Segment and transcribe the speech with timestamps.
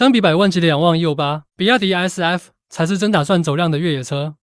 [0.00, 4.34] 相比百万级的仰望 E 八，比亚迪 SF 才是真打算走量的越野车。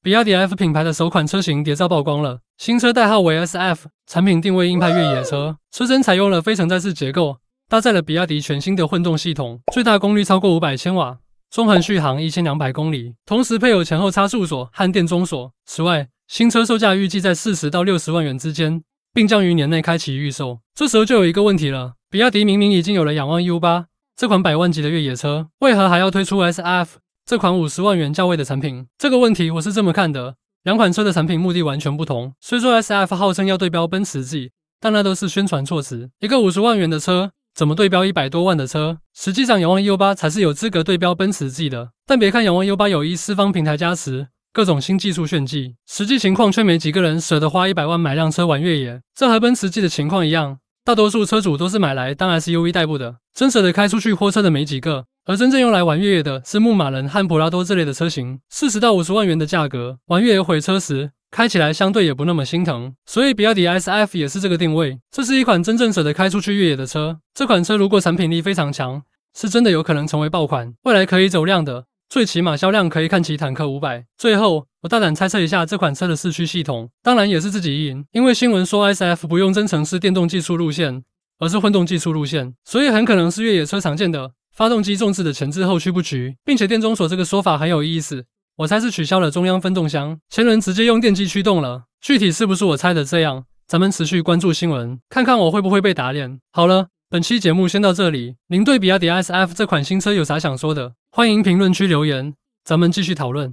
[0.00, 7.38] 比亚迪 F 品牌的首款车型谍照曝光了，新车代号为 SF，产品定位硬派越野车，车身采用了非承载式结构，
[7.68, 11.18] 搭载了比亚迪全新的混动系统，最大功率超过五百千瓦，
[11.50, 15.50] 中恒续航一千两百公里，同时配有前后差速锁和电中锁。
[15.66, 20.60] 此外，新车售价预计在四十到六十万元之间，并将于年内开启预售。
[20.76, 23.86] 这时候就有一个问题了，比亚迪明明已经有了仰望 U 八
[24.16, 26.86] 这款百万级的越野车，为何还要推出 SF？
[27.26, 32.32] 这款五十万元价位的产品，这个问题我是这么看的：两款车的产品目的完全不同。
[32.40, 36.10] 虽说 S F 号称要对标奔驰 G，但那都是宣传措辞。
[36.20, 38.98] 一个五十万元的车，怎么对标一百多万的车？
[39.16, 41.90] 实际上，仰望 U 八才是有资格对标奔驰 G 的。
[42.06, 49.02] 但别看仰望 U 八有一四方平台加持，各种新技术炫技，实际情况却没几个人舍得花一百万买辆车玩越野。
[49.16, 55.06] 这和奔驰 G 的情况一样，大多数车主都是买来当 SUV 代步的，真舍得开出去货车的没几个。
[55.24, 62.94] 而真正用来玩越野的是牧马人和普拉多这类的车型，四十到五十万元的价格，玩越野毁车时开起来相对也不那么心疼。
[63.06, 67.18] 所以比亚迪 SF 也是这个定位，这是一款真正舍得开出去越野的车。
[67.32, 69.02] 这款车如果产品力非常强，
[69.34, 74.04] 是真的有可能成为爆款，未来可以走量的，最起码销量可以看齐坦克五百。
[74.18, 81.02] 最后，我大胆猜测一下这款车的四驱系统，当然也是自己意淫，因为新闻说 SF 不用增程式电动技术路线，
[81.38, 84.32] 而是混动技术路线，所以很可能是越野车常见的。
[84.54, 91.84] 发动机重置的前置后驱布局，并且电中锁这个说法很有意思，我猜是取消了中央分动箱，前轮直接用电机驱动了。
[92.02, 93.46] 具体是不是我猜的这样？
[93.66, 96.38] 咱们持续关注新闻，看看我会不会被打脸。
[96.52, 98.34] 好了，本期节目先到这里。
[98.48, 100.92] 您对比亚迪 SF 这款新车有啥想说的？
[101.10, 103.50] 欢迎评论区留言，咱们继续讨论。